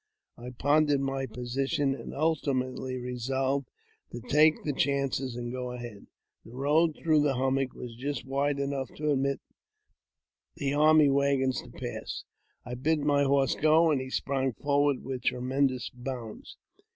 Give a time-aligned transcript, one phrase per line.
[0.35, 3.67] I pondered my position, and ultimately resolved
[4.11, 6.07] to take the ■chances and go ahead.
[6.43, 9.41] The road through the hummock was_ just wide enough to admit
[10.55, 12.23] the army waggons to pass.
[12.65, 16.57] I bidfll my horse go, and he sprung forward with tremendous bounds.